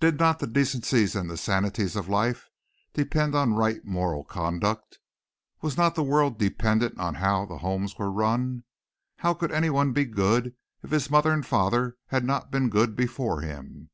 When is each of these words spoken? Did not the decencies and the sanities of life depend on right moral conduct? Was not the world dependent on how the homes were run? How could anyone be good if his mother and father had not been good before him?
Did 0.00 0.18
not 0.18 0.38
the 0.38 0.46
decencies 0.46 1.14
and 1.14 1.28
the 1.28 1.36
sanities 1.36 1.94
of 1.94 2.08
life 2.08 2.48
depend 2.94 3.34
on 3.34 3.52
right 3.52 3.84
moral 3.84 4.24
conduct? 4.24 4.98
Was 5.60 5.76
not 5.76 5.94
the 5.94 6.02
world 6.02 6.38
dependent 6.38 6.98
on 6.98 7.16
how 7.16 7.44
the 7.44 7.58
homes 7.58 7.98
were 7.98 8.10
run? 8.10 8.64
How 9.18 9.34
could 9.34 9.52
anyone 9.52 9.92
be 9.92 10.06
good 10.06 10.54
if 10.82 10.90
his 10.90 11.10
mother 11.10 11.34
and 11.34 11.44
father 11.44 11.98
had 12.06 12.24
not 12.24 12.50
been 12.50 12.70
good 12.70 12.96
before 12.96 13.42
him? 13.42 13.90